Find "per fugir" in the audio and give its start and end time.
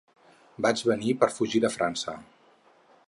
1.23-1.61